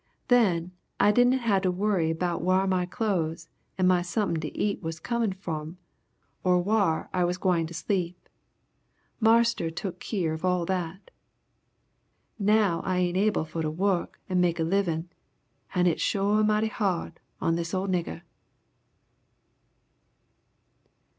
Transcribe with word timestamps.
Then 0.29 0.71
I 0.99 1.11
didn' 1.11 1.33
have 1.33 1.61
to 1.61 1.69
worry 1.69 2.11
'bout 2.11 2.41
whar 2.41 2.65
my 2.65 2.87
clothes 2.87 3.49
and 3.77 3.87
my 3.87 4.01
somepin' 4.01 4.41
to 4.41 4.57
eat 4.57 4.81
was 4.81 4.99
comin' 4.99 5.31
from 5.31 5.77
or 6.43 6.57
whar 6.59 7.07
I 7.13 7.23
was 7.23 7.37
gwine 7.37 7.67
to 7.67 7.75
sleep. 7.75 8.27
Marster 9.19 9.69
tuk 9.69 9.99
keer 9.99 10.33
of 10.33 10.43
all 10.43 10.65
that. 10.65 11.11
Now 12.39 12.81
I 12.83 12.97
ain't 12.97 13.15
able 13.15 13.45
for 13.45 13.61
to 13.61 13.69
wuk 13.69 14.17
and 14.27 14.41
make 14.41 14.59
a 14.59 14.63
livin' 14.63 15.11
and 15.75 15.85
hit's 15.87 16.01
sho' 16.01 16.41
moughty 16.41 16.65
hard 16.69 17.19
on 17.39 17.53
this 17.55 17.71
old 17.71 17.91
nigger." 17.91 18.23